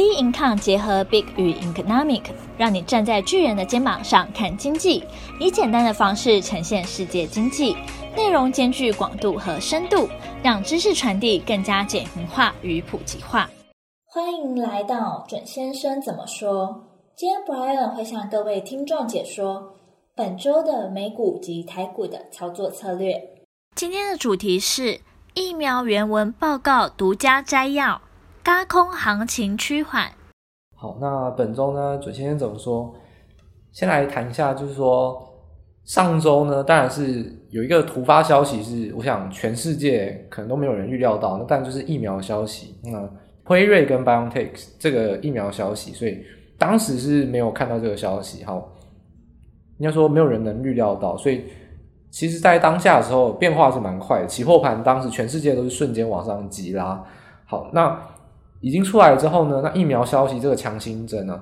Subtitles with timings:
[0.00, 2.22] B Income 结合 Big 与 Economic，
[2.56, 5.04] 让你站在巨人的肩膀上看经济，
[5.38, 7.76] 以简单的方式呈现世界经济，
[8.16, 10.08] 内容兼具广度和深度，
[10.42, 13.50] 让知识传递更加简明化与普及化。
[14.06, 16.82] 欢迎来到准先生怎么说？
[17.14, 19.74] 今天 Brian 会向各位听众解说
[20.16, 23.22] 本周的美股及台股的操作策略。
[23.74, 24.98] 今天的主题是
[25.34, 28.00] 疫苗原文报告独家摘要。
[28.42, 30.10] 高空行情趋缓。
[30.74, 32.94] 好，那本周呢，准先生怎么说？
[33.70, 35.22] 先来谈一下，就是说
[35.84, 43.06] 上周呢，当然是有一个突发消息，是我想全世界可能都没有人预料到，那但就是疫苗消息，那
[43.44, 46.24] 辉瑞跟 BioNTech 这个疫苗消息，所以
[46.58, 48.42] 当时是没有看到这个消息。
[48.44, 48.72] 好，
[49.78, 51.44] 应该说没有人能预料到，所以
[52.10, 57.04] 其实在当下的时候变化是蛮快的，期货盘当时全世界都是瞬间往上急拉。
[57.44, 58.00] 好，那。
[58.60, 61.40] 已经出来之后呢，那疫苗消息这个强心针呢，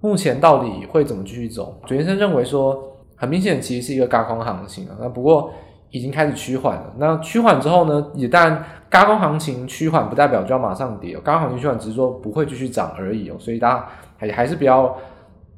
[0.00, 1.76] 目前到底会怎么继续走？
[1.86, 2.80] 准先生认为说，
[3.16, 4.96] 很明显其实是一个高空行情啊。
[5.00, 5.50] 那不过
[5.90, 6.94] 已经开始趋缓了。
[6.98, 13.34] 那趋缓之后呢，也当然高空行情趋缓不代表就要马上跌，轧空行情趋缓只是说不会继续涨而已哦。
[13.40, 14.96] 所以大家还还是不要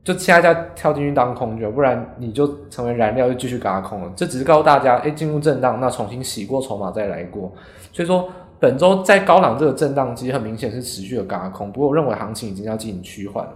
[0.03, 4.11] 就现在跳进去当空就，不然你就成为燃料就继续高空了。
[4.17, 7.53] 这只是告诉大家，哎，进入震荡，那重新洗过筹码再来过。
[7.92, 8.27] 所以说。
[8.65, 13.53] 本周在高档这个震荡其实很明显是持续的轧空，不过我认为行情已经要进行趋缓了。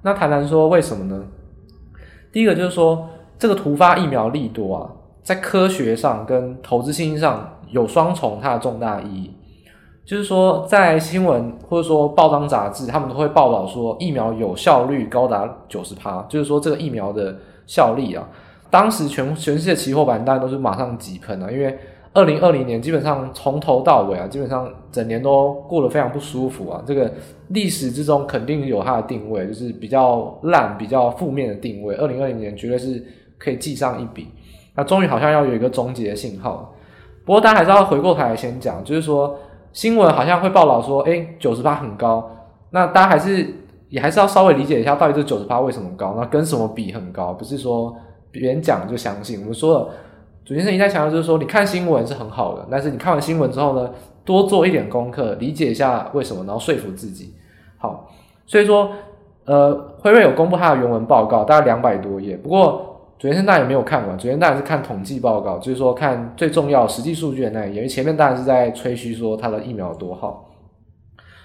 [0.00, 1.22] 那谈谈说为什么呢？
[2.32, 3.06] 第一个就是说，
[3.38, 4.88] 这个突发疫苗利多啊，
[5.22, 9.30] 在科学上跟投资信心上有双重它的重大意义。
[10.06, 18.26] 就是说，在新闻或者说报章杂志，他们都会报道说疫苗有效率高达九十趴，就是说这个疫苗的效力啊，
[18.70, 21.78] 当时全全世界期货盘当然都是马上急喷啊，因为。
[22.12, 26.82] 二零二零年基本上从头到尾啊，基本上整年都过得非常不舒服啊。
[26.84, 27.08] 这个
[27.50, 31.94] 历史之中肯定有它的定位，就是比较烂、比较负面的定位。
[31.94, 33.00] 二零二零年绝对是
[33.38, 34.26] 可以记上一笔。
[34.74, 36.74] 那终于好像要有一个终结的信号。
[37.24, 39.38] 不过大家还是要回过头来先讲，就是说
[39.72, 42.28] 新闻好像会报道说，诶，九十八很高。
[42.70, 43.46] 那大家还是
[43.88, 46.16] 也还是要稍微理解一下，到底这九十八为什么高？
[46.18, 47.32] 那跟什么比很高？
[47.32, 47.94] 不是说
[48.32, 49.40] 别人讲就相信。
[49.42, 49.88] 我们说了。
[50.50, 53.88] 主先生一再强调，就是说，你看新闻是很好的，但是你看完新闻之后呢，
[54.24, 57.32] 多做一点功课，理解一下为什么，然后说服自己。
[57.78, 58.10] 好，
[58.46, 58.90] 所以说，
[59.44, 62.36] 呃，辉瑞有公布它的原文报告，大概两百多页。
[62.36, 70.50] 不过，主先生当然也没有看完，主先生当然是看统计报告，就是说看最重要实际数据的那一页，因为前面当然是在吹嘘说它的疫苗有多好。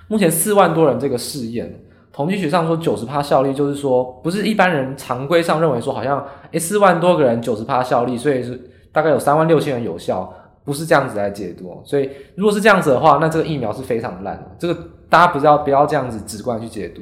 [0.08, 1.72] 目前四万多人这个试验，
[2.12, 8.72] 统计学上说九十趴效力，就是说不是一般人常规上认为说好像诶四万多个人九十趴效力，所以是。
[8.96, 10.34] 大概有三万六千人有效，
[10.64, 11.82] 不是这样子来解读。
[11.84, 14.52] 所以如果是这样子的话，那这个疫苗是非常烂的。
[14.58, 14.76] 这个
[15.10, 17.02] 大家不要不要这样子直观去解读。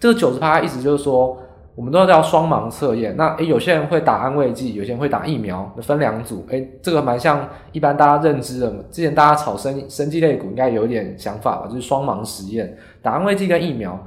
[0.00, 1.36] 这个九十趴意思就是说，
[1.74, 3.14] 我们都叫双盲测验。
[3.16, 6.46] 那诶，有些人会打安慰剂，有些人会打疫苗，分两组。
[6.48, 8.70] 诶，这个蛮像一般大家认知的。
[8.90, 13.98] 之前大家炒生生技类股应该有点想法吧，就是双盲实验，打安慰剂跟疫苗。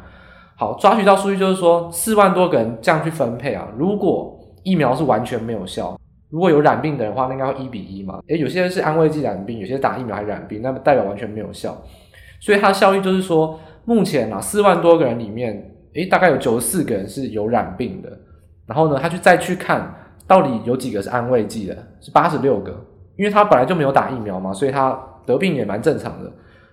[0.56, 5.96] 好，抓取到数据就是说，四万多个人这样去分配啊，如果疫苗是完全没有效。
[6.30, 8.20] 如果有染病的话，那应该会一比一嘛？
[8.28, 11.82] 诶，有些人是安慰剂染病，有些打疫苗还染病，那么代表完全没有效。
[12.40, 18.12] 所以它的效率就是说，目前啊，四万多个人里面，诶，大概有九十四个人是有染病的。
[18.66, 22.72] 然后呢，他去再去看到底有几个是安慰剂的，是八十六个，
[23.16, 26.30] 因为他本来就没有打疫苗嘛，所以他得病也蛮正常的。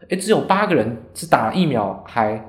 [0.08, 2.44] 诶，只有八个人是打疫苗还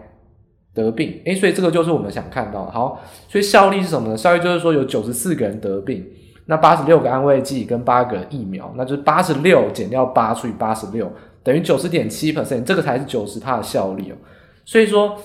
[0.73, 2.71] 得病，诶，所以这个就是我们想看到的。
[2.71, 2.99] 好，
[3.29, 4.17] 所以效力是什么呢？
[4.17, 6.03] 效力就是说有九十四个人得病。
[6.47, 11.11] 那八十六个安慰剂跟八个疫苗，那就是八十六减掉八除以八十六，
[11.43, 14.15] 等于九十点七 percent，这个才是九十趴的效力哦。
[14.63, 15.17] 所以说，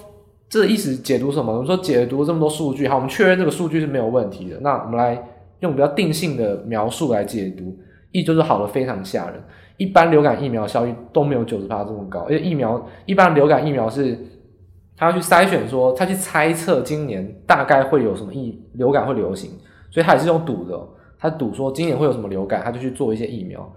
[0.49, 1.53] 这意思解读什么？
[1.53, 4.59] 我们说解读这么多数据，好，我们确认这个数据是没有问题的。
[4.61, 5.23] 那我们来
[5.61, 7.77] 用比较定性的描述来解读，
[8.13, 9.43] 意就是好的非常吓人。
[9.77, 14.19] 一般流感疫苗效益都没有九十趴这么高，因为疫苗一般流感疫苗是，
[14.97, 19.51] 他要去筛选说，他去猜测今年大概会有什么疫流感会流行，
[19.91, 20.79] 所以他也是用赌的。
[21.21, 23.71] 他赌说今年会有什么流感，他就去做一些疫苗。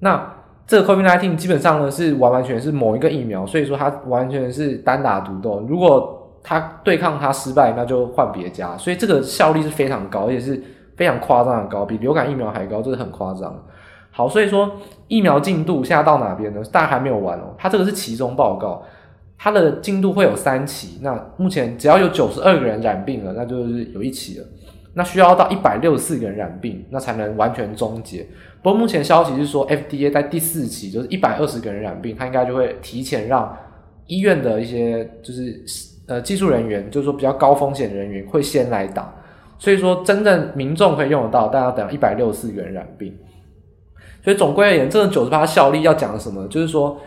[0.00, 0.34] 那
[0.66, 5.64] 这个 COVID-19 基本上呢是完完全是某一个疫苗，所以说它完全是单打独斗。
[5.68, 8.76] 如果他对抗它失败，那就换别家。
[8.76, 10.62] 所以这个效率是非常高，而且是
[10.96, 13.64] 非常夸张的高，比流感疫苗还高，这是很夸张。
[14.10, 14.72] 好，所以说
[15.08, 16.60] 疫苗进度现在到哪边呢？
[16.72, 17.54] 大家还没有完哦。
[17.58, 18.82] 它这个是期中报告，
[19.38, 20.98] 它的进度会有三期。
[21.02, 24.46] 那目前只要有九十二个人染病了，那就是有一期了。
[24.98, 28.26] 那需要到一百六十四个人染病，那才能完全终结。
[28.62, 33.54] 不过目前消息是说，FDA 在第四期，就是一百二十个人染病，他应该就会提前让
[34.06, 35.62] 医院的一些就是
[36.06, 39.14] 呃技术人员，就是说比较高风险人员会先来打，
[39.58, 43.14] 所以说真正民众可以用得到，大家等一百六十四个人染病。
[44.24, 46.48] 所以总归而言，这个九十趴效力要讲什么？
[46.48, 46.98] 就是说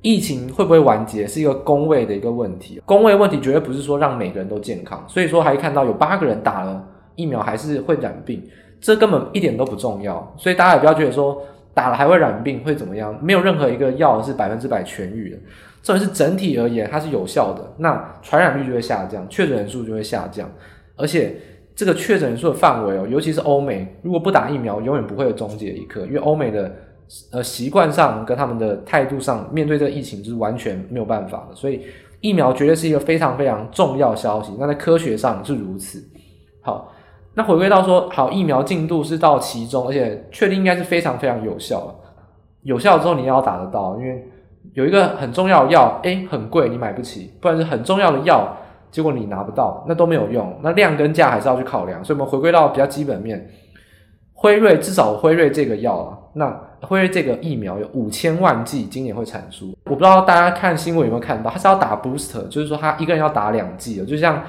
[0.00, 5.04] 疫情会不会完结是一个工位的一个问题，工位问题绝对不是说让每个人都健康。
[5.06, 6.82] 所以说还看到有八个人打了
[7.16, 8.42] 疫苗还是会染病，
[8.80, 10.34] 这根本一点都不重要。
[10.36, 11.40] 所以大家也不要觉得说。
[11.76, 13.18] 打了还会染病会怎么样？
[13.20, 15.36] 没有任何一个药是百分之百痊愈的。
[15.82, 20.48] 这是整体而言它是有效的，那传染率就会下降，确诊人数就会下降。
[20.94, 21.34] 而且
[21.74, 26.02] 这个确诊人数的范围哦，尤其是欧美，如果不打疫苗，永远不会有终结一刻。
[26.02, 26.72] 因为欧美的
[27.32, 31.56] 呃习惯上跟他们的态度上，面对这个疫情就是完全没有办法的。
[31.56, 31.80] 所以
[32.20, 34.52] 疫苗绝对是一个非常非常重要消息。
[34.60, 36.00] 那在科学上是如此。
[36.60, 36.93] 好。
[37.36, 41.94] 那回归到说，好，疫苗进度是到其中，而且确定应该是非常非常有效了。
[42.62, 44.24] 有效之后，你也要打得到，因为
[44.72, 48.56] 有一个很重要的药，诶，很贵，你买不起；不然是很重要的药，
[48.92, 50.56] 结果你拿不到，那都没有用。
[50.62, 52.04] 那量跟价还是要去考量。
[52.04, 53.50] 所以，我们回归到比较基本面，
[54.32, 59.76] 辉瑞至少辉瑞这个药啊，那辉瑞这个疫苗有五千万剂，今年会产出。
[59.86, 64.40] 我不知道大家看新闻有没有看到，它是要打 booster，就是说他一个人要打两剂的，就像。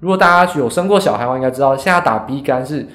[0.00, 2.86] 如果大家有生过小孩的话，应该知道，现在打 B 肝是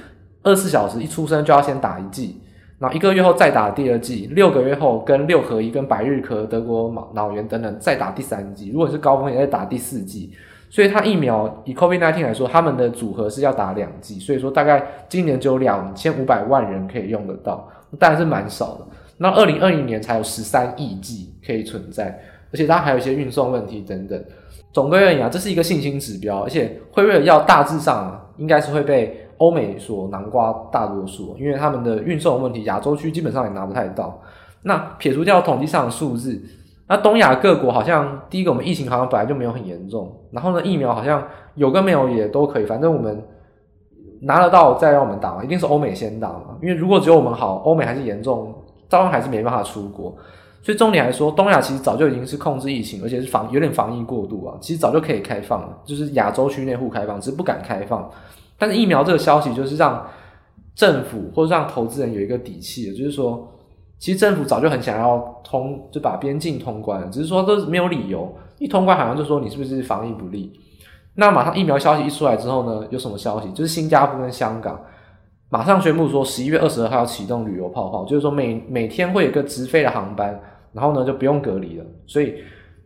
[0.43, 2.39] 二十四小时一出生就要先打一剂，
[2.77, 8.69] 然后一个月后再打第二剂，六个月后跟六合一、跟百日咳、德国脑脑炎等等再打第三剂。
[8.69, 10.31] 如果是高风险，再打第四剂。
[10.71, 17.67] 所以它疫苗以 COVID-19 来说，他们的组合是要打两剂，所以说大概今年只有两千五百万人可以用得到，
[17.97, 18.85] 当然是蛮少的。
[19.17, 22.19] 那二零二零年才有十三亿剂可以存在，
[22.53, 24.23] 而且它还有一些运送问题等等。
[24.71, 34.21] 总归而言啊，这是一个信心指标，而且辉瑞的药大致上，应该是会被欧美所囊括大多数，因为他们的运送问题，亚洲区基本上也拿不太到。
[34.61, 36.39] 那撇除掉统计上的数字，
[36.87, 41.25] 那东亚各国好像第一个我们疫情好像本来就没有很严重，然后呢疫苗好像
[41.55, 43.23] 有跟没有也都可以，反正我们
[44.21, 48.53] 拿得到再让我们打嘛，一定是欧美先打嘛，因为如果只有我们好，欧美还是严重，
[48.87, 50.15] 照样还是没办法出国。
[50.61, 54.57] 所以重点来说，东亚其实早就已经是控制疫情，而且是防有点防疫过度啊。
[54.59, 58.09] 其实早就可以开放了，就是亚洲区内互开放，只是不敢开放。
[58.57, 60.05] 但是疫苗这个消息，就是让
[60.75, 63.47] 政府或者让投资人有一个底气，就是说，
[63.97, 68.29] 其实政府早就很想要通，就把边境通关，只是说都没有理由。
[68.57, 70.51] 一通关好像就说你是不是防疫不力？
[71.15, 73.49] 那马上疫苗消息一出来之后呢，有什么消息？
[73.51, 74.79] 就是新加坡跟香港
[75.49, 80.39] 马上宣布说，十一月二十二号要启动旅游泡泡，就是说每每天会有一个直飞的航班。
[80.71, 81.85] 然后呢，就不用隔离了。
[82.05, 82.35] 所以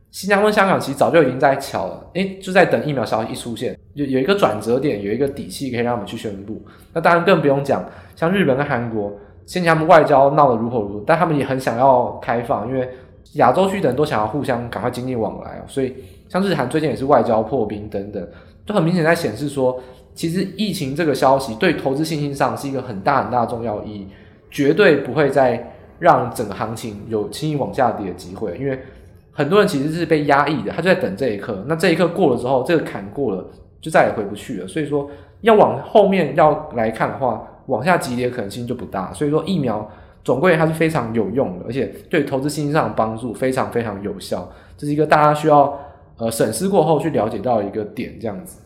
[0.10, 6.62] 新加坡、香港其实早就已经在乔了，诶，就在等疫苗消息一出现，有有一个转折点，有一个底气可以让我们去宣布。
[6.94, 7.84] 那当然更不用讲，
[8.16, 9.12] 像日本跟韩国，
[9.46, 12.88] 现在他们外交闹得如火如荼，但他们也很想要开放，因为
[13.34, 15.94] 亚洲区的人都想要互相赶快经济往来，所以
[16.30, 18.26] 像日韩最近也是外交破冰等等，
[18.66, 19.78] 就很明显在显示说，
[20.14, 24.08] 其实疫情这个消息对投资信心上是一个很大很大的重要意义，
[24.50, 25.70] 绝对不会再。
[26.00, 28.78] 让整个行情有轻易往下跌的机会，因为
[29.32, 31.64] 很多人其实是被压抑的，他就在等这一刻。
[31.66, 33.46] 那这一刻过了之后，这个坎过了，
[33.80, 34.68] 就再也回不去了。
[34.68, 35.10] 所以说，
[35.42, 39.14] 要往后面要来看的话，往下急跌可能性就不大。
[39.14, 39.90] 所以说，疫苗
[40.26, 44.52] 总归它是非常有用的，而且对投资信心上的帮助非常非常有效。
[44.76, 45.80] 这是一个大家需要
[46.18, 48.63] 呃审视过后去了解到一个点，这样子。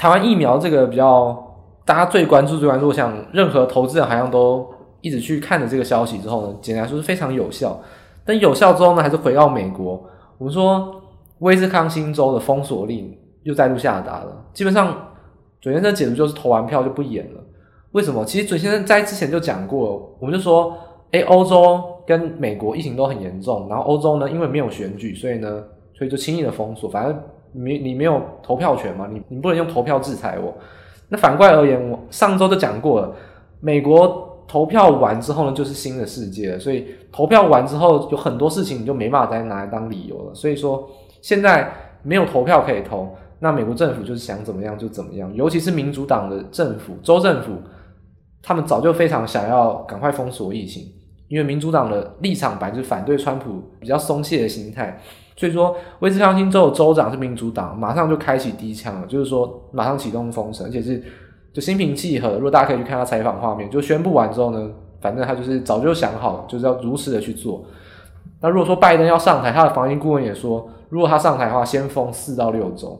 [0.00, 1.36] 台湾疫苗这个比较
[1.84, 4.66] 大家最关注、最关注，像任何投资人好像都。
[5.02, 7.80] 一直去看着这个消息之后呢，简单来说是非常有效。
[8.22, 9.98] 但有效之后呢，还是回到美国。
[10.36, 11.00] 我们说
[11.38, 14.44] 威斯康星州的封锁令又再度下达了。
[14.52, 14.94] 基本上，
[15.58, 17.40] 准先生解读就是投完票就不演了。
[17.92, 18.22] 为什么？
[18.26, 20.76] 其实准先生在之前就讲过，我们就说，
[21.12, 25.64] 诶，欧洲跟美国疫情都很严重，然后欧洲呢，因为没有选举，所以呢，
[25.94, 26.90] 所以就轻易的封锁。
[26.90, 27.18] 反正
[27.52, 30.54] 你你没有投票权嘛，你你不能用投票制裁我。
[31.08, 33.14] 那反过来而言，我上周就讲过了，
[33.60, 34.28] 美国。
[34.50, 36.58] 投票完之后呢，就是新的世界了。
[36.58, 40.34] 所以投票完之后，有很多事情你就没办法再拿来当理由了。
[40.34, 40.90] 所以说，
[41.22, 45.32] 现在没有投票可以投，那美国政府就是想怎么样就怎么样。
[45.36, 47.52] 尤其是民主党的政府，州政府，
[48.42, 50.82] 他们早就非常想要赶快封锁疫情，
[51.28, 55.00] 因为民主党的立场本来就是反对川普比较松懈的心态。
[55.40, 61.02] 所以说，威斯康星州的州长是民主党，马上就开启第一枪了，就是说马上启动封城，而且是。
[61.52, 64.70] 就心平气和，如果大家可以去看他采访画面，就宣布完之后呢，
[65.00, 67.64] 反正他就是早就想好，就是要如实的去做。
[68.40, 72.96] 那如果说拜登要上台，他的防疫顾问也说，如果他上台的话，先封四到六周，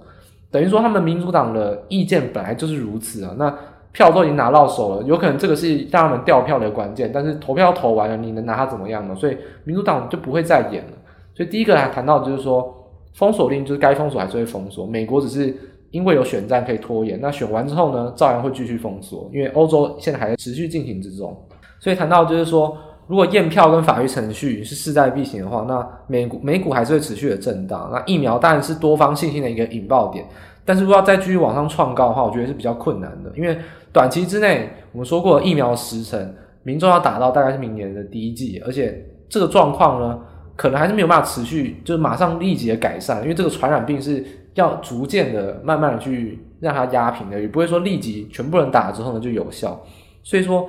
[0.50, 3.32] 等于说他们民主党的意见本来就是如此啊。
[3.38, 3.56] 那
[3.92, 9.14] 票都已经拿到手了，有可能这个是让他们调票的关键，但是投票投完了，你能拿他怎么样呢？
[9.14, 10.90] 所以民主党就不会再演了。
[11.34, 12.75] 所以第一个还谈到就是说，
[13.14, 15.54] 封锁令就是该封锁还是会封锁，美国只是
[15.90, 21.37] 因为有选战可以拖延，那选完之后呢，照样会继续封锁，因为欧洲现在还在持续进行之中。
[21.78, 27.90] 所以谈到就是说，如果验票跟法律程序是势在必行的话，那美股美股还是会持续的震荡。
[27.92, 30.25] 那疫苗当然是多方信心的一个引爆点，
[30.64, 33.58] 但是如果要再继续往上创高的话，我觉得是比较困难的，因为
[33.92, 40.20] 短期之内我们说过疫苗时程，民众要打到大概是明年的第一季，而且这个状况呢，
[40.61, 49.83] 可能还是没有办法持续，就是马上立即的改善，因为这个传染病是要逐渐的、慢慢的去让它压平的，也不会说立即全部人打了之后呢就有效。
[50.23, 50.69] 所以说，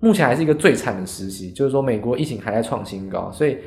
[0.00, 3.58] 目前还是一个最惨的时期，就是说美国疫情还在创新高，所以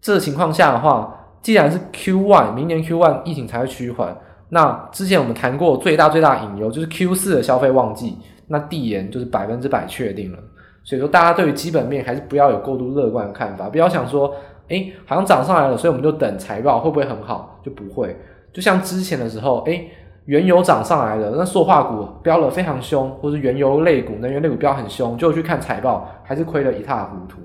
[0.00, 4.16] 这情况下的话，既然是 Q one，明年 Q one 疫情才会趋缓，
[4.50, 8.16] 那之前我们谈过最大最大的隐忧就是 Q 四的消费旺季，
[8.46, 10.38] 那递延就是百分之百确定了。
[10.84, 14.32] 所以说，大家对于基本面还是不要有过度乐观的看法，不要想说。
[14.72, 17.60] 哎，好像涨上来了，所以我们就等财报会不会很好？
[17.62, 18.16] 就不会。
[18.54, 19.84] 就像之前的时候，哎，
[20.24, 27.38] 原油涨上来了，那塑化股飙了非常凶，或是原油类股、能源类股飙很凶，就去看财报，还是亏得一塌糊涂。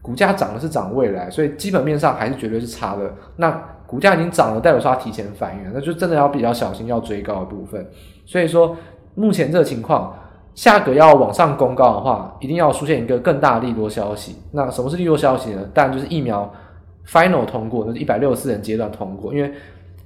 [0.00, 3.12] 股价涨的是涨未来，所以基本面上还是绝对是差的。
[3.36, 3.50] 那
[3.86, 7.84] 股价已经涨了，代表说它提前反应，那就真的要比较小心，要追高的部分。
[8.24, 8.76] 所以说，
[9.16, 10.14] 目前这个情况。
[10.54, 14.36] 下个要往上公告的话，一定要出现一个更大的利多消息。
[14.50, 15.66] 那什么是利多消息呢？
[15.72, 16.52] 当然就是疫苗
[17.06, 19.32] final 通过，那是一百六十四人阶段通过。
[19.32, 19.50] 因为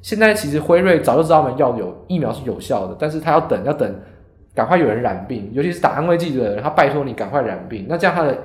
[0.03, 3.93] 现在其实辉瑞早就知道我们要有疫苗是有效的，但是他要等，要等
[4.55, 8.38] 赶快有人染病，尤其是打安慰剂的人，他拜托你赶快染病，那这样他的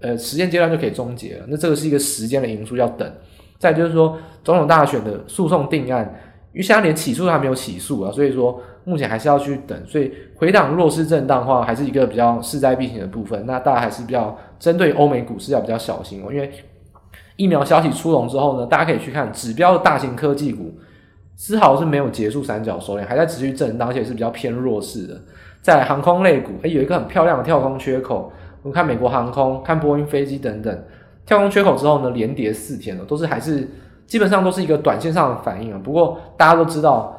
[0.00, 1.44] 呃时间阶段就可以终结了。
[1.48, 3.10] 那这个是一个时间的因素，要等。
[3.58, 6.12] 再就是说，总统大选的诉讼定案。
[6.52, 9.86] 因为现在连起诉都还没有起诉啊，所以说目前还是要去等。
[9.86, 13.46] 所以回档弱势震荡的话，还是一个比较势在必行的部分。
[13.46, 16.50] 那大家还是比较针对欧美股市要比较小心哦，因为
[17.36, 20.74] 疫苗消息出笼之后呢，大家可以去看指标的大型科技股，
[21.36, 25.18] 丝毫是没有结束三角收敛，还在持续震荡，而且是比较偏弱势的。
[25.62, 28.30] 在航空类股，诶，有一个很漂亮的跳空缺口，
[28.62, 30.84] 我们看美国航空、看波音飞机等等，
[31.24, 33.66] 跳空缺口之后呢，连跌四天了，都是还是。
[34.12, 37.18] 基本上都是一个短线上的反应啊，不过大家都知道，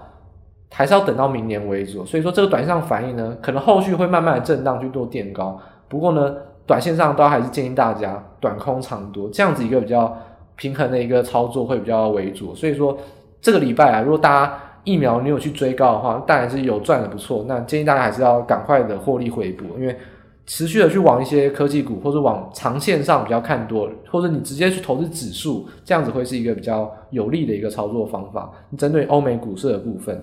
[0.70, 1.94] 还是要等到明年为止。
[2.06, 5.60] 所以说这个短线上反应呢，可能后续会慢慢的震荡去做垫高。
[5.90, 6.36] 不过呢，
[6.68, 10.16] 短线上都还是建议大家短空长多，这样子一个比较
[10.56, 12.54] 平衡的一个操作会比较为主。
[12.54, 12.96] 所以说
[13.42, 17.44] 这个礼拜啊，如果大家疫苗你有去追高的话，当然是有赚的不错。
[17.48, 19.98] 那建议大家还是要赶快的获利回补，因为。
[20.46, 28.52] 持续的去往一些科技股，或者往长线上比较看多，或者你直接去投资指数，这样子会是一个比较有利的一个操作方法。
[28.78, 30.22] 针对欧美股市的部分，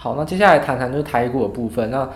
[0.00, 1.90] 好，那接下来谈谈就是台股的部分。
[1.90, 2.08] 那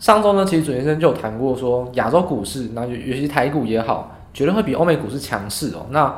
[0.00, 5.86] 上周呢，其实准先生就有谈过说，亚洲股市，那尤其台股也好，绝对会比欧美股市强势哦。
[5.90, 6.12] 那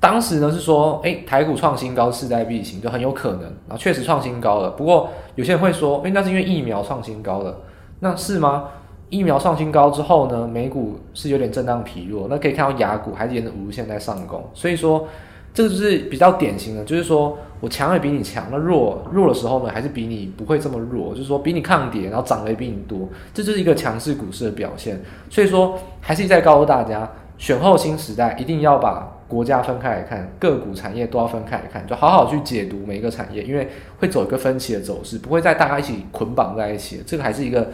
[0.00, 4.70] 当时呢是说，诶、台股创新高势在必行，就很有可能，然后确实创新高了。
[4.70, 7.56] 不过有些人会说，诶、那是因为疫苗创新高了，
[8.00, 8.64] 那是吗？
[9.12, 15.06] 疫苗创新高之后呢，美股是有点震荡疲弱，那可以看到雅股还是沿着五日线在上攻，所以说
[15.52, 24.98] 这个就是比较典型的，就是说我强也比你强，那弱弱的时候呢，还是比你不会这么弱，就是说比你抗跌，然后涨得也比你多，这就是一个强势股市的表现。
[25.28, 37.68] 所以说还是在告诉大家，选后新时代一定要把国家分开来看，个股产业都要分开来看，就好好去解读每一个产业，因为会走一个分歧的走势，不会再大家一起捆绑在一起，这个还是一个。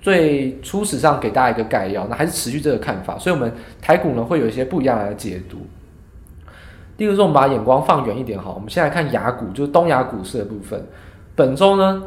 [0.00, 3.52] 最初始上给大家一个概要，那还是持续这个看法，所以我们
[3.82, 5.58] 台股呢会有一些不一样的解读。
[6.96, 10.82] 第二个，我们把眼光放远一点哈，我们先来看雅股，就是东亚股市的部分。
[11.34, 12.02] 本周呢，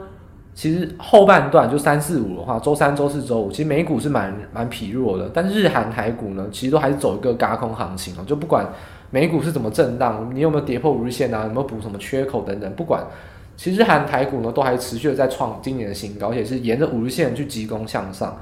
[0.54, 8.66] 其实后半段就三四五的话，周三、周四、周五，其实美股是蛮蛮疲弱的，但日韩台股呢，其实都还是走一个轧空行情哦，就不管
[9.12, 13.04] 美股是怎么震荡，你有没有跌破五日线啊，有没有补什么缺口等等，不管。
[13.56, 18.38] 其实韩台股呢，都还持续的在创今年的新高，而且是沿着五日线去急攻向上。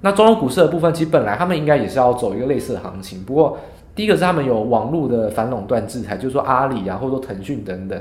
[0.00, 3.56] 那中国股市的部分，其实本来他们应该也是要走一个类似的行情，不过
[3.94, 7.98] 第一个是他们有网络的反垄断制裁，就是说阿里啊，或者说腾讯等等，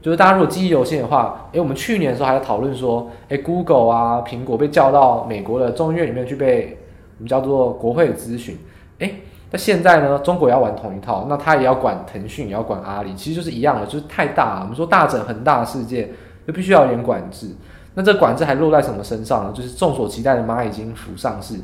[0.00, 6.78] 就是大家如果记忆犹新的话，诶，我们去年的时候还在讨论说，诶，Google 啊，苹果被叫到美国的众议院里面去被
[7.18, 8.56] 我们叫做国会咨询，
[8.98, 9.14] 诶。
[9.52, 14.60] 那现在呢，中国也要玩同一套，那他也要管腾讯，也要管阿里，其实就是一样的，就是太大了。
[14.62, 16.08] 我们说大整很大的世界，
[16.46, 17.48] 就必须要有点管制。
[17.94, 19.52] 那这管制还落在什么身上呢？
[19.54, 21.56] 就是众所期待的蚂蚁金服上市，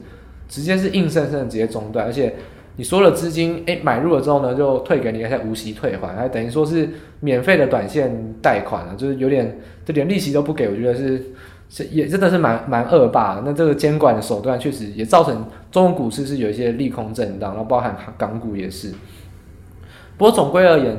[0.48, 2.34] 直接是硬生生的直接中断，而且
[2.76, 6.86] 你所有的资金诶买入了之后呢，就退给你，而且无息退还，还等于说是
[7.20, 11.24] 免费的短线贷款了，就是有点就连利息都不给，我觉得是。
[11.68, 18.92] 是也真的是蛮蛮恶霸，那这个监管的手段确实也造成中国股市是有一些利空震荡，然后包含港股也是。
[20.16, 20.96] 不过总归而言，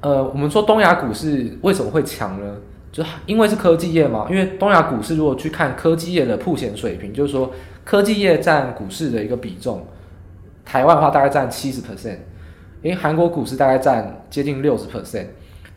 [0.00, 2.56] 呃，我们说东亚股市为什么会强呢？
[2.90, 4.26] 就因为是科技业嘛。
[4.30, 7.52] 因为东亚股市如果去看科技业的曝险水平，就是说
[7.84, 9.86] 科技业占股市的一个比重，
[10.64, 12.16] 台湾的话大概占七十 percent，
[12.82, 15.26] 因为韩国股市大概占接近六十 percent，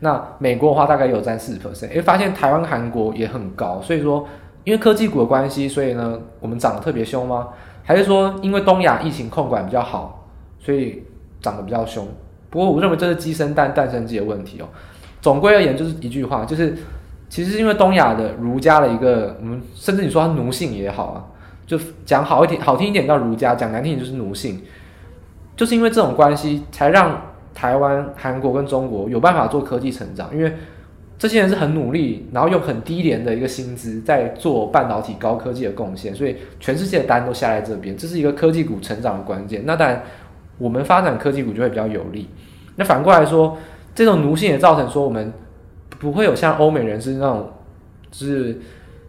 [0.00, 1.90] 那美国的话大概有占四十 percent。
[1.90, 4.26] 诶，发现台湾、韩国也很高，所以说
[4.64, 7.48] 因为科技股的关系，所以呢我们涨得特别凶吗？
[7.84, 10.28] 还是说因为东亚疫情控管比较好，
[10.58, 11.02] 所以
[11.40, 12.06] 涨得比较凶？
[12.50, 14.68] 不过我认为这是鸡生蛋，蛋生鸡的问题哦。
[15.20, 16.76] 总归而言，就是一句话，就是
[17.28, 21.24] 其实因为东亚的儒家的一个，我们甚至你说它奴性也好啊，
[21.66, 24.62] 就讲好一点、好听一点叫儒家，讲难听点就是奴性，
[25.56, 27.20] 就是因为这种关系，才让
[27.58, 30.30] 台湾、韩国跟中国有办法做科技成长。
[30.32, 30.52] 因为
[31.18, 39.62] 这些人是很努力，然后用很低廉的一个薪资在做半导体高科技的贡献，所以全世界的单都下在这边，这是一个科技股成长的关键。
[39.64, 40.02] 那当然。
[40.60, 42.28] 我们发展科技股就会比较有利。
[42.74, 43.56] 那反过来说，
[43.94, 45.32] 这种奴性也造成说我们
[46.00, 47.48] 不会有像欧美人士那种，
[48.10, 48.54] 是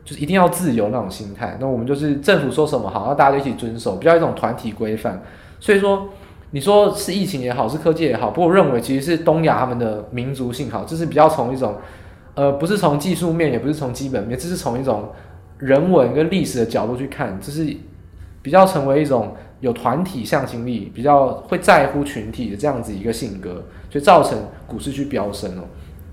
[0.06, 1.58] 就是一定要自由那种心态。
[1.60, 5.20] 那我们就是政府说什么好，那大家就一起遵守，比较一种团体规范。
[5.60, 6.08] 所以说，
[6.52, 11.76] 你说是疫情也好，是科技也好，不过我认为其实是东亚他们的民族性好，就是比较从一种
[12.36, 15.10] 呃，不是从技术面，也不是从基本面，这是从一种
[15.58, 17.66] 人文跟历史的角度去看，这是
[18.42, 19.36] 比较成为一种。
[19.62, 25.64] 有团体向心力，比较会在乎群体的这样子一个性格，所以造成股市去飙升哦。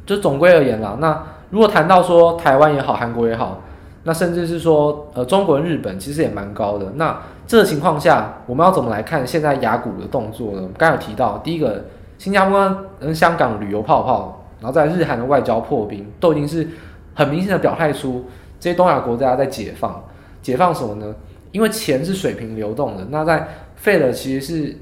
[0.04, 3.62] 就总归而言啦，那如果谈到说台湾也好，韩国也好，
[4.02, 6.94] 那甚至是说呃中国日本其实也蛮高的。
[6.96, 10.58] 那这个情况下，我们要怎么来看现在亚股的动作呢？
[10.58, 11.84] 我们刚才有提到，第一个
[12.18, 16.68] 新加坡跟香港旅游泡泡，然后在日韩的外交破冰，都已经是
[17.14, 18.24] 很明显的表态出
[18.58, 20.02] 这些东亚国家在解放，
[20.42, 21.14] 解放什么呢？
[21.52, 24.76] 因为钱是水平流动的，那在废了其实是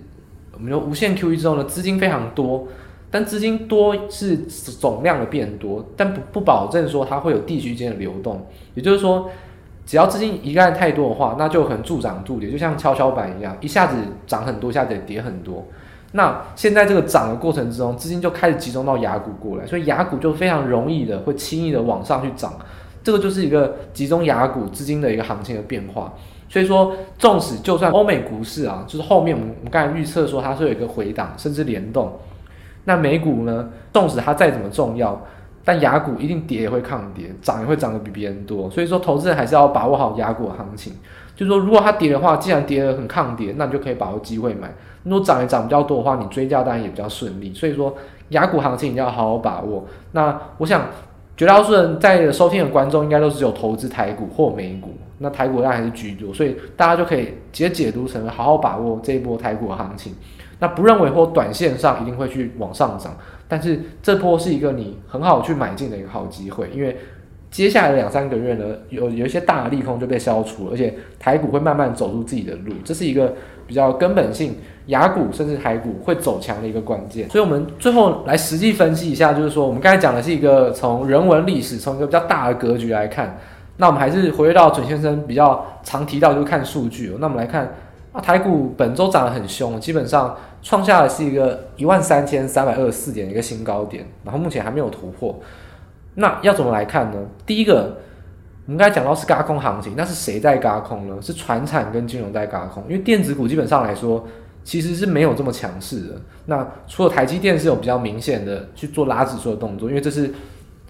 [0.55, 2.67] 我们说无限 QE 之后呢，资金非常多，
[3.11, 8.47] 但资金多是总量的变多，但不不保证说它会有地区间的流动。
[8.75, 9.31] 也就是说，
[9.87, 15.65] 只要资金一旦太多的话，那就很助涨助跌，就像跷跷板一样，一下子涨很多，一下子跌很多。
[16.13, 22.55] 那现在这个涨的过程之中，资金就开始集中到亚股过来，所以亚股就非常容易的会轻易的往上去涨。
[23.03, 26.15] 这个就是一个集中亚股资金的一个行情的变化。
[26.49, 32.13] 所以说，纵使就算欧美股市啊，就是后面我们我们刚才预测说它是有一个回档，甚至联动，
[32.85, 35.21] 那美股呢，纵使它再怎么重要，
[35.65, 38.71] 但雅股一定跌也会抗跌，涨也会涨得比别人多。
[38.71, 40.93] 所以说，投资人还是要把握好雅股的行情。
[41.35, 44.73] 就是说，如果它跌的话，既然跌得很抗跌，那你就可以把握机会买。
[45.03, 47.53] 如果涨也涨比较多的话，你追价当然也比较顺利。
[47.55, 47.95] 所以说，
[48.29, 49.85] 雅股行情你要好好把握。
[50.13, 50.83] 那我想。
[51.37, 60.15] 绝大多数人在收听的观众应该都是有投资台股或美股，那台股量还是居多，所以大家就可以直接解读成好好把握这一波台股的行情。
[60.61, 63.13] 那不认为或短线上一定会去往上涨，
[63.49, 66.97] 但是这波是一个你很好去买进的一个好机会，因为
[67.51, 73.35] 接下来两三个月呢，有有一些大的利空就被消除了，而且台股会慢慢走出自己的路，这是一个
[73.67, 74.57] 比较根本性。
[74.89, 83.39] 雅股甚至台股会走强的一个关键，所以我们最后来实际分析一下，就是说我们刚才讲的是一个从人文历史，从一个比较大的格局来看，
[83.79, 87.17] 那我们还是回归到准先生比较常提到，就看数据。
[87.19, 87.73] 那我们来看
[88.15, 95.39] 啊，台股本周涨得很凶，基本上创下的是一个一万三千三百二十四点的一个新高点，然后目前还没有突破。
[96.15, 97.19] 那要怎么来看呢？
[97.45, 97.99] 第一个，
[98.67, 101.17] 我们刚才讲到是轧空行情，那是谁在轧空呢？
[101.21, 104.27] 是传产跟金融在轧空，因为电子股基本上来说。
[104.67, 106.15] 其实是没有这么强势的。
[106.47, 110.33] 那除了台积电是有比较明显的去做拉指数的动作，因为这是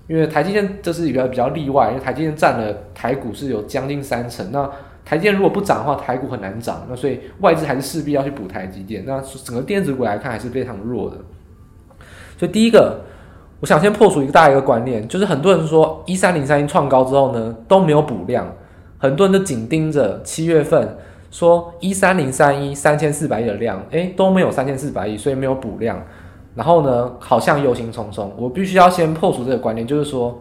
[0.06, 4.48] 因为台积电这是一个比较例外，因为台积电占了台股是有将近三成。
[4.52, 4.70] 那
[5.04, 6.86] 台积电如果不涨的话，台股很难涨。
[6.88, 9.04] 那所以外资还是势必要去补台积电。
[9.06, 11.16] 那整个电子股来看还是非常弱的。
[12.38, 13.00] 所以第一个，
[13.60, 18.50] 我想先破除一个大一个观念，就是很多人说一三零三一创高之后呢都没有补量，
[18.98, 20.96] 很多人都紧盯着七月份。
[21.30, 26.00] 说一三零三一三千四百亿的量，诶，都没有三千四百亿，所以没有补量。
[26.54, 28.28] 然后呢，好像忧心忡忡。
[28.36, 30.40] 我必须要先破除这个观念，就是说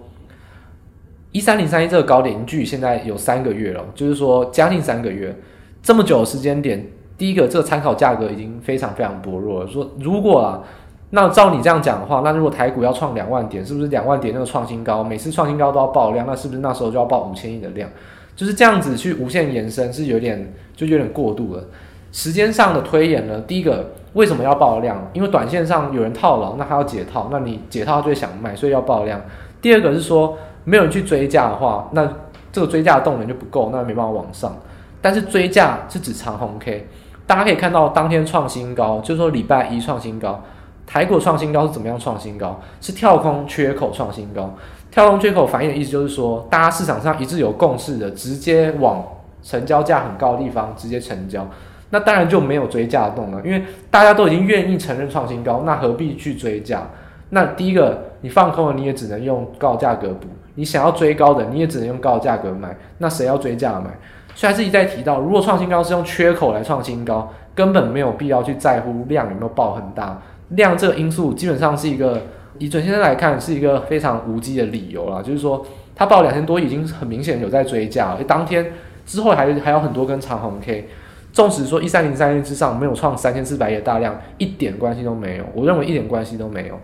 [1.34, 5.36] 一三零三一这个高点距现在有三个月了，就是说将近三个月，
[5.82, 9.67] 这么久的时间点，第一个这个参考价格已经非常非常薄弱了。
[9.67, 10.62] 说如果啊，
[11.10, 17.89] 那照你这样讲的话，那如果台股要创两万点，是不是两万点那个创新高，每次创新高都要爆量，那是不是那时候就要爆五千亿的量？
[18.36, 21.63] 就是这样子去无限延伸，是有点就有点过度了。
[22.12, 25.10] 时间上的推演呢，第一个为什么要爆量？
[25.13, 29.19] 因为短线上有人套牢，那他要解套，那你解套就会想卖，所以要爆量。
[29.62, 32.08] 第二个是说没有人去追价的话，那
[32.52, 34.56] 这个追价的动能就不够，那没办法往上。
[35.02, 36.88] 但是追价是指长红 K，
[37.28, 40.41] 大家可以看到当天创新高，就是说礼拜一创新高，
[40.86, 42.60] 台股创新高是怎么样创新高？
[42.80, 44.54] 是跳空缺口创新高。
[44.91, 49.04] 跳空缺口反映的意思就是说，大家市场上一致有共识的，直接往
[49.41, 51.45] 成交价很高的地方直接成交，
[51.89, 56.88] 那当然就没有追价的动能，因为大家都已经愿意承认创新高，那何必去追价？
[57.32, 62.76] 那第一个，你放空了，你也只能用高价格补；你想要追高的，你也只能用高价格买。
[63.00, 63.89] 那谁要追价买？
[64.36, 70.22] 所以还是一再提到，如果创新高是用缺口来创新高，根本没有必要去在乎量有没有爆很大。
[70.50, 72.22] 量这个因素基本上是一个，
[72.58, 75.22] 以准先生来看是一个非常无稽的理由啦。
[75.22, 78.74] 就是说，他报两千多已经很明显有在追价，而当天
[79.06, 80.88] 之后还还有很多根长红 K。
[81.32, 85.44] 纵使说一三零三一之上没有创三千四百亿的大量，一点关系都没有。
[85.56, 86.80] 我认为一点关系都没有。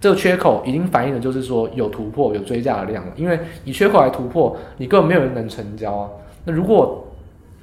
[0.00, 3.12] 这个缺口已经反映的就是说有突破、有追价的量了。
[3.16, 6.08] 因为以缺口来突破，你根本没有人能成交啊。
[6.44, 7.04] 那如果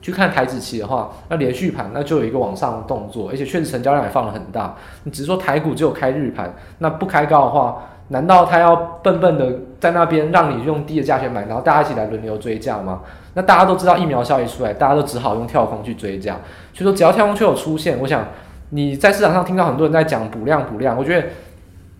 [0.02, 4.76] 去看台指期的话，那连续盘那就有一个往上的动作，而且确实成交量也放得很大。
[5.04, 13.02] 你只是说台股只有开日盘，那不开高的话，难道他要笨笨的在那边让你用低的价钱买，然后大家一起来轮流追价吗？
[13.34, 16.34] 那大家都知道疫苗效益出来，大家都只好用跳空去追价。
[16.74, 18.28] 所以说，只要跳空缺口出现，我想
[18.69, 21.28] 你在市场上听到很多人在讲补量补量，我觉得。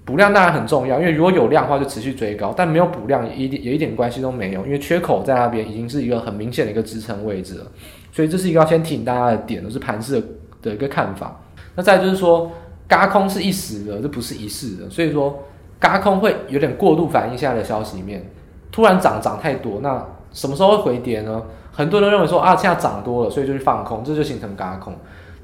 [0.06, 7.66] 补量当然很重要，因为如果有量的话就持续追高，但没有补量也一点也一点关系都没有，因为缺口在那边已经是一个很明显的一个支撑位置了，
[8.12, 10.28] 所以这是一个要先提醒大家的点，都是盘势的
[10.62, 11.42] 的一个看法。
[11.74, 12.52] 那再就是说，
[12.88, 15.44] 嘎空是一时的，这不是一世的，所以说
[15.80, 18.24] 嘎空会有点过度反应现在的消息面，
[18.72, 21.42] 突然涨涨太多，那什么时候会回跌呢？
[21.72, 24.94] 很多人认为说啊，现在涨多了，所以就去放空，这就形成嘎空。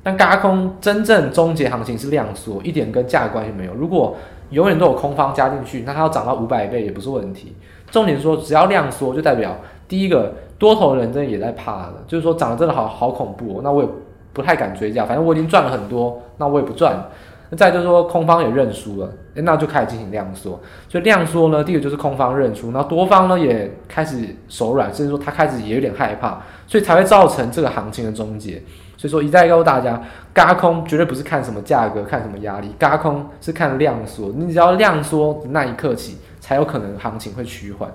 [0.03, 3.73] 但轧空真正终结行情是量缩，一点跟价的关系没有。
[3.73, 4.15] 如果
[4.49, 7.55] 永远都有空方加进去，那它要涨到五百倍也不是问题。
[7.89, 9.55] 重点说，只要量缩，就代表
[9.87, 13.61] 第一个多头人真的也在怕了，就是说涨得真的好好恐怖。
[13.63, 13.89] 那我也
[14.33, 17.09] 不太敢追价，反正我已经赚了很多，那我也不赚。
[17.49, 20.59] 那再就是说，空方也认输了，诶，那就开始进行量缩。
[20.87, 28.61] 所以量缩呢，第一个就是空方认输，那多方呢也开始手软，甚至说他开始也有点害怕，所以才会造成这个行情的终结。
[29.01, 29.99] 所以说一再告诉大家，
[30.31, 34.31] 嘎空绝对不是看什么价格，看什么压力，嘎空是看量缩。
[34.37, 37.91] 你只要量缩那一刻起，才有可能行情会趋缓。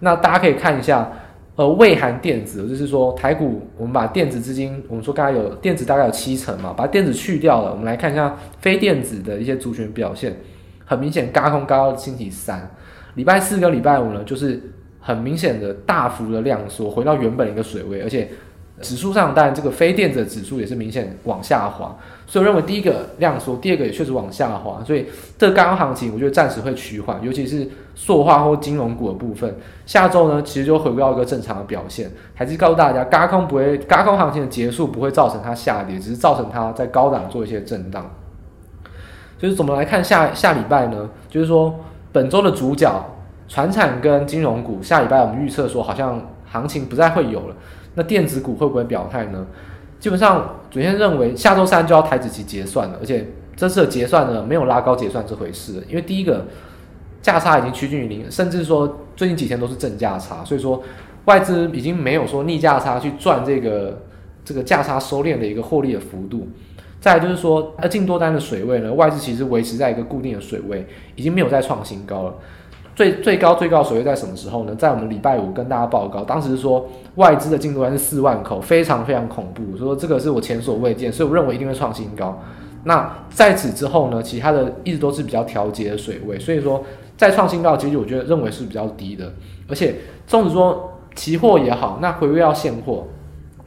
[0.00, 1.08] 那大家可以看一下，
[1.54, 10.36] 呃，未含电子，就是说台股，我们把电子资金，我们说刚才有电子大概有七成嘛，把电子去掉了，我们来看一下非电子的一些族群表现。
[10.84, 12.68] 很明显，嘎空轧到星期三，
[13.14, 14.60] 礼拜四跟礼拜五呢，就是
[14.98, 18.28] 很明显的大幅的量缩，回到原本一个水位，而且。
[18.80, 29.52] 指数上，当然这个非电子的指数也是明显往下滑，所以我认为第一个量缩，第二个也确实往下滑，所以这个轧空行情我觉得暂时会趋缓，尤其是塑化或金融股的部分，
[29.84, 38.08] 下周呢其实就回归到一个正常的表现，还是告诉大家，轧空不会，轧空行情的结束不会造成它下跌，只是造成它在高档做一些震荡。
[39.38, 41.08] 就是怎么来看下下礼拜呢？
[41.28, 41.74] 就是说
[42.12, 43.04] 本周的主角，
[43.48, 47.56] 传产跟金融股，下礼拜我们预测说好像行情不再会有了。
[47.98, 49.44] 那电子股会不会表态呢？
[49.98, 55.82] 基本上，昨天认为下周三就要台指期结算了，而且这次的结算呢，没有拉高结算这回事。
[55.88, 56.46] 因为第一个
[57.20, 60.80] 价差已经趋近于零，甚至说最近几天都是正价差，所以说
[61.24, 64.00] 外资已经没有说逆价差去赚这个
[64.44, 66.46] 这个价差收敛的一个获利的幅度。
[67.00, 72.34] 再就是说，呃，净多单的水位呢，外资其实维持在一个固定的水位，已经没有再创新高了。
[72.98, 74.74] 最最高最高水位在什么时候呢？
[74.74, 76.84] 在我们礼拜五跟大家报告，当时说
[77.14, 82.36] 外资的净多单是四万口，非常非常恐怖，说这个是我前所未见，所以我认为一定会创新高。
[82.82, 86.82] 那在此之后呢，其他的一直都是比较调节的水位，所以说
[87.16, 89.32] 再创新高的几率，我觉得认为是比较低的。
[89.68, 89.94] 而且
[90.26, 93.06] 纵使说期货也好，那回归到现货，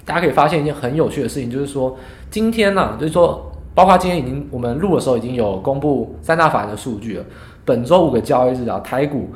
[0.04, 1.96] 大家可以发现一件很有趣的事情，就是说
[2.30, 7.24] 今天呢、就是说包括今天已经我们录的时候已经有公布三大法人的数据了。
[7.66, 9.30] 本周五个交易日啊，台股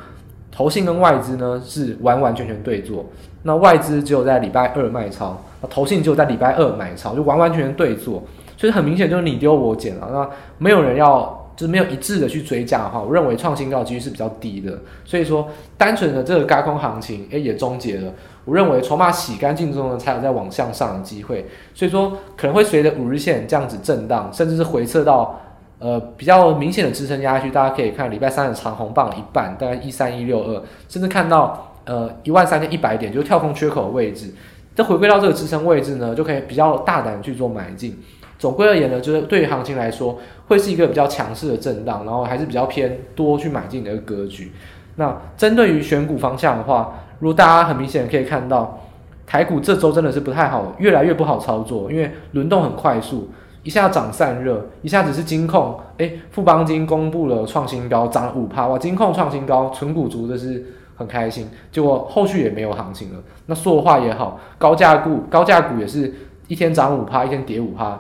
[0.51, 3.05] 投信跟外资呢是完完全全对做，
[3.43, 8.23] 那外资只有在礼拜二卖超，那投信只有在礼拜二买超，就完完全全对做，
[8.55, 18.13] 所以很明显就是你丢我捡了，那没有人要，就是没有一致的去追价的话，我认为创新高几率是比较低的，所以说单纯的这个高空行情，诶也终结了，
[18.45, 25.39] 我认为筹码洗干净之后呢，才有再往向上的机会，所以说可能会随着五日线这样子震荡，甚至是回撤到。
[25.77, 34.33] 呃，比较明显的支撑压下去，大家可以看礼拜三的长红棒一半，大概一三一六二，甚至看到呃一万三千一百点，就是跳空缺口的位置。
[34.73, 37.97] 这回归到这个支撑位置呢，就可以比较大胆去做买进。
[38.37, 44.51] 总归而言呢，就是对于行情来说，会是一个比较强势的震荡，然后还是比较偏多去买进的一个格局。
[44.95, 48.79] 那针对于选股方向的话，如果大家很明显可以看到，
[49.25, 53.29] 台股这周真的是不太好，越来越不好操作，因为轮动很快速。
[53.65, 60.63] 一下涨散热，一下子是金控，哎，富邦金公布了创新高，涨五趴，哇，金控创新高，存股族的是
[60.95, 63.19] 很开心，结果后续也没有行情了。
[63.47, 66.13] 那塑化也好，高价股高价股也是
[66.47, 67.99] 一天涨五趴，一天跌五趴，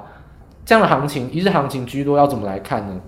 [0.63, 3.01] 这样的行情，一日行情居多，要怎么来看呢？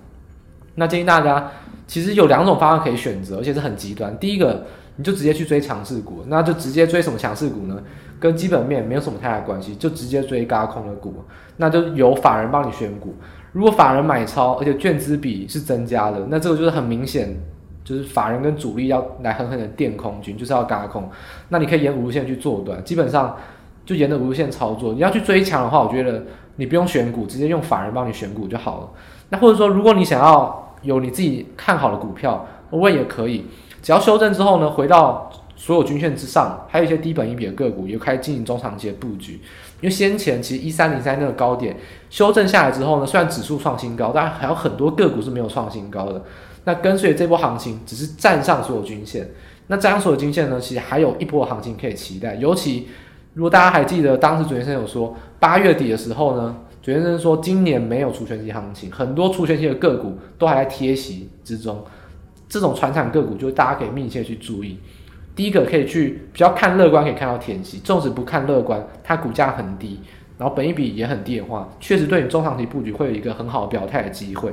[0.74, 1.52] 那建议大家，
[1.86, 4.18] 其实有两种方案可以选择，而且是很极端。
[4.18, 4.64] 第一个，
[4.96, 7.80] 你就直接去追强势股，那就直接追什么强势股呢？
[8.20, 11.14] 跟基本面没有什么太大关系，就直接追轧空的股，
[11.56, 13.14] 那就由法人帮你选股。
[13.52, 17.34] 如果法人买超，而且券资比是增加的，那这个就是很明显，
[17.82, 21.08] 就是法人跟主力要来狠狠的垫空军，就是要嘎空。
[21.48, 23.36] 那你可以沿五日线去做短，基本上
[23.86, 24.92] 就沿着五日线操作。
[24.92, 26.22] 你要去追强的话，我觉得
[26.56, 28.88] 你不用选股，直接用法人帮你选股就好了。
[29.30, 33.46] 那或者说，如果你想要有你自己看好的股票，我也可以。
[33.80, 39.34] 只要修正之后呢，回到所有均线之上，还有一些低本益比的个股，也开始进行中长期的布局。
[39.80, 41.76] 因为先前其实一三零三那个高点
[42.08, 46.24] 修正下来之后呢，虽然指数创新高，但还有很多个股是没有创新高的。
[46.64, 49.28] 那跟随这波行情，只是站上所有均线。
[49.66, 52.36] 那站上所有均线呢，其实还有一波行情可以期待。
[52.36, 52.88] 尤其
[53.34, 56.56] 如果大家还记得当时主持人有说，八月底的时候呢。
[56.80, 61.84] 学生说，今年没有除权息行情，很多除权息的个股都还在贴息之中。
[62.48, 64.78] 这种传产个股，就大家可以密切去注意。
[65.38, 70.00] 第一个可以去比较看乐观，可以看到填息；纵使不看乐观，它股价很低，
[70.36, 74.52] 然后本益比也很低的话，确实对你中长期布局会有一个很好的表态的机会。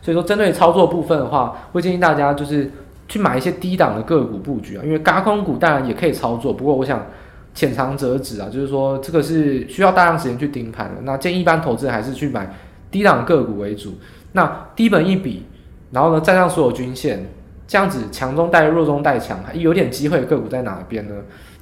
[0.00, 2.70] 所以说，针对操作部分的话，会建议大家就是
[3.06, 7.06] 去买一些低档的个股布局啊，因为轧空股当然也可以操作，不过我想。
[7.54, 11.02] 浅尝辄止啊，就是说这个是需要大量时间去盯盘的。
[11.02, 12.50] 那建议一般投资人还是去买
[12.90, 13.92] 低档个股为主。
[14.32, 15.42] 那低本益比，
[15.90, 17.26] 然后呢站上所有均线，
[17.66, 21.14] 这样子强中带弱，中带强，有点机会的个股在哪边呢？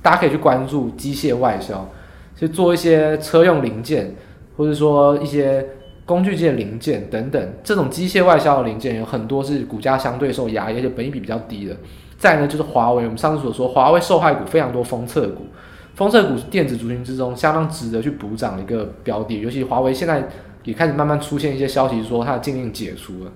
[0.03, 1.89] 大家可以去关注机械外销，
[2.37, 4.15] 去做一些车用零件，
[4.57, 5.65] 或者说一些
[6.07, 7.53] 工具机的零件等等。
[7.63, 11.77] 这种机械外销的零件有很多是股价相对受压，而且本益比比较低的。
[12.19, 15.47] 再呢就是华为，我们上次所说华为受害股非常多，封测股。
[15.95, 20.27] 封测股是电子族群之中相当值得去补涨的一个标的，尤其华为现在
[20.65, 23.33] 也开始慢慢出现一些消息说它的禁令解除了。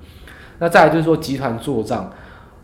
[0.61, 2.11] 那再来就是说集团做账，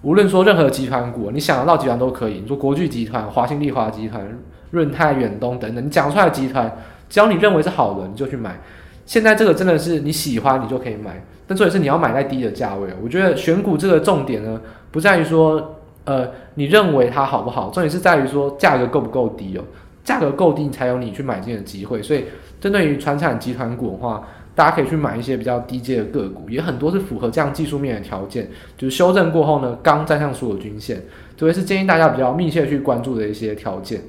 [0.03, 4.27] 无论说任何集团股，你想得到集团都可以，你说国巨集团、华新丽华集团、
[4.71, 6.75] 润泰、远东等等，你讲出来的集团，
[7.09, 8.59] 只要你认为是好的，你就去买。
[9.05, 12.89] 现在这个真的是你喜欢，你就可以买，但重点是你要买在低的价位。
[13.03, 14.61] 我觉得选股这个重点呢，
[14.91, 19.63] 不在于说呃你认为它好不好，重点是在于说价格够不够低哦。
[20.03, 22.03] 价格够低，才有你去买进的机会。
[22.03, 22.25] 所以，
[22.59, 28.51] 针对于传产集团股的话，大家可以去买一些比较低阶的个股，也很多是符合这样技术面的条件。
[28.77, 31.03] 就是修正过后呢，刚站上所有均线，
[31.37, 34.03] 这也是建议大家比较密切去关注的一些条件。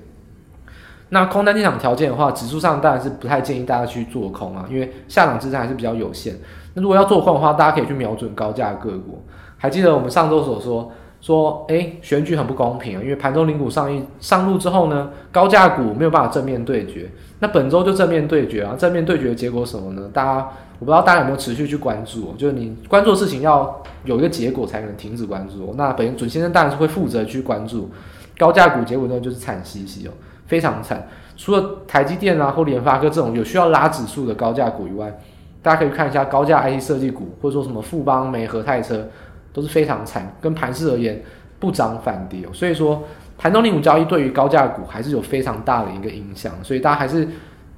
[1.09, 6.35] 那空单进场条件的话，指数上当然是不太建议大家去做空啊，因为下档支撑还是比较有限。
[6.73, 9.23] 那如果要做空的话，大家可以去瞄准高价个股。
[9.57, 10.91] 还记得我们上周所说。
[11.21, 12.99] 说，诶，选举很不公平！
[12.99, 17.09] 因为盘中领股上一上路之后呢，高价股没有办法正面对决。
[17.39, 18.75] 那本周就正面对决啊！
[18.77, 20.09] 正面对决的结果什么呢？
[20.11, 25.73] 大家我不知道大家有没有持续去关注，就是你关注的事情要有一个结果才能停止关注。
[25.77, 27.89] 那本准先生当然是会负责去关注
[28.37, 30.11] 高价股，结果呢就是惨兮兮哦，
[30.47, 31.07] 非常惨。
[31.37, 35.15] 除了台积电啊或联发科这种有需要拉指数的高价股以外，
[35.61, 39.07] 大家可以看一下高价 IT 设计股，或者说什么富邦、美和泰车。
[39.53, 41.21] 都是非常惨，跟盘势而言
[41.59, 43.03] 不涨反跌哦，所以说
[43.37, 47.27] 盘中零股交易对于高价股还是有非常大的一个影响，所以大家还是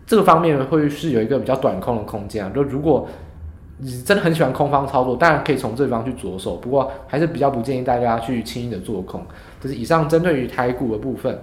[0.06, 2.52] 这个方面会是有一个比较短空的空间啊。
[2.54, 3.08] 就如果
[3.78, 9.26] 你真的很喜欢空方操作，当然可以从这方去着手，不过还是比较不建议大家去轻易的做空。
[9.60, 11.40] 这是以上针对于台股的部分。